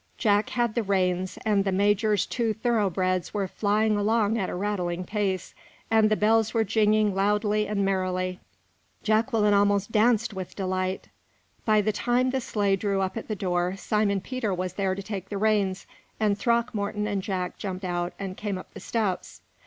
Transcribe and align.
Jack 0.17 0.49
had 0.49 0.73
the 0.73 0.81
reins, 0.81 1.37
and 1.45 1.63
the 1.63 1.71
major's 1.71 2.25
two 2.25 2.55
thoroughbreds 2.55 3.35
were 3.35 3.47
flying 3.47 3.97
along 3.97 4.35
at 4.35 4.49
a 4.49 4.55
rattling 4.55 5.03
pace, 5.03 5.53
and 5.91 6.09
the 6.09 6.15
bells 6.15 6.55
were 6.55 6.63
jingling 6.63 7.13
loudly 7.13 7.67
and 7.67 7.85
merrily. 7.85 8.39
Jacqueline 9.03 9.53
almost 9.53 9.91
danced 9.91 10.33
with 10.33 10.55
delight. 10.55 11.09
By 11.65 11.81
the 11.81 11.91
time 11.93 12.31
the 12.31 12.41
sleigh 12.41 12.77
drew 12.77 12.99
up 12.99 13.15
at 13.15 13.27
the 13.27 13.35
door, 13.35 13.75
Simon 13.77 14.21
Peter 14.21 14.51
was 14.51 14.73
there 14.73 14.95
to 14.95 15.03
take 15.03 15.29
the 15.29 15.37
reins, 15.37 15.85
and 16.19 16.35
Throckmorton 16.35 17.05
and 17.05 17.21
Jack 17.21 17.59
jumped 17.59 17.85
out 17.85 18.13
and 18.17 18.35
came 18.35 18.57
up 18.57 18.73
the 18.73 18.79
steps. 18.79 19.41